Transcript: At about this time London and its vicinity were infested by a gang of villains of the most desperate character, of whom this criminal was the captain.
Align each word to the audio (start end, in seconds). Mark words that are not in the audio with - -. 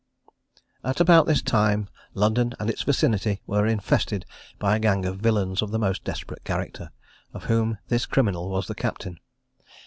At 0.83 0.99
about 0.99 1.27
this 1.27 1.43
time 1.43 1.87
London 2.15 2.53
and 2.59 2.71
its 2.71 2.81
vicinity 2.81 3.43
were 3.45 3.67
infested 3.67 4.25
by 4.57 4.75
a 4.75 4.79
gang 4.79 5.05
of 5.05 5.17
villains 5.19 5.61
of 5.61 5.69
the 5.69 5.77
most 5.77 6.03
desperate 6.03 6.43
character, 6.43 6.89
of 7.35 7.43
whom 7.43 7.77
this 7.87 8.07
criminal 8.07 8.49
was 8.49 8.65
the 8.65 8.73
captain. 8.73 9.19